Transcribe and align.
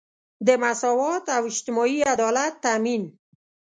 د 0.47 0.49
مساوات 0.61 1.25
او 1.35 1.43
اجتماعي 1.51 1.99
عدالت 2.13 2.53
تامین. 2.65 3.03